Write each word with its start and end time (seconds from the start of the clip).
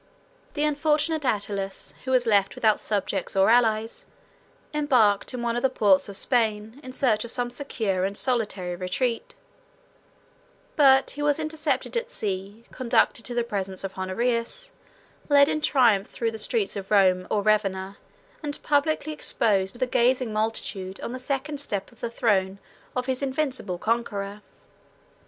The 0.55 0.63
unfortunate 0.63 1.25
Attalus, 1.25 1.93
who 2.05 2.11
was 2.11 2.25
left 2.25 2.55
without 2.55 2.79
subjects 2.79 3.35
or 3.35 3.51
allies, 3.51 4.07
embarked 4.73 5.31
in 5.31 5.43
one 5.43 5.55
of 5.55 5.61
the 5.61 5.69
ports 5.69 6.09
of 6.09 6.17
Spain, 6.17 6.79
in 6.81 6.91
search 6.91 7.23
of 7.23 7.29
some 7.29 7.51
secure 7.51 8.03
and 8.03 8.17
solitary 8.17 8.75
retreat: 8.75 9.35
but 10.75 11.11
he 11.11 11.21
was 11.21 11.37
intercepted 11.37 11.95
at 11.95 12.09
sea, 12.09 12.63
conducted 12.71 13.23
to 13.25 13.35
the 13.35 13.43
presence 13.43 13.83
of 13.83 13.95
Honorius, 13.95 14.71
led 15.29 15.47
in 15.47 15.61
triumph 15.61 16.07
through 16.07 16.31
the 16.31 16.39
streets 16.39 16.75
of 16.75 16.89
Rome 16.89 17.27
or 17.29 17.43
Ravenna, 17.43 17.97
and 18.41 18.57
publicly 18.63 19.13
exposed 19.13 19.73
to 19.73 19.77
the 19.79 19.85
gazing 19.85 20.33
multitude, 20.33 20.99
on 21.01 21.11
the 21.11 21.19
second 21.19 21.59
step 21.59 21.91
of 21.91 21.99
the 21.99 22.09
throne 22.09 22.57
of 22.95 23.05
his 23.05 23.21
invincible 23.21 23.77
conqueror. 23.77 24.41